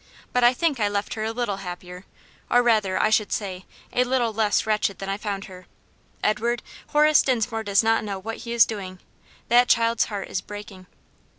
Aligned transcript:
but 0.33 0.43
I 0.43 0.51
think 0.51 0.79
I 0.79 0.87
left 0.87 1.13
her 1.13 1.23
a 1.23 1.31
little 1.31 1.57
happier; 1.57 2.05
or 2.49 2.63
rather, 2.63 2.99
I 2.99 3.11
should 3.11 3.31
say, 3.31 3.65
a 3.93 4.03
little 4.03 4.33
less 4.33 4.65
wretched 4.65 4.97
than 4.97 5.09
I 5.09 5.17
found 5.17 5.45
her. 5.45 5.67
Edward, 6.23 6.63
Horace 6.87 7.21
Dinsmore 7.21 7.61
does 7.63 7.83
not 7.83 8.03
know 8.03 8.17
what 8.17 8.37
he 8.37 8.51
is 8.53 8.65
doing; 8.65 8.97
that 9.49 9.69
child's 9.69 10.05
heart 10.05 10.27
is 10.29 10.41
breaking." 10.41 10.87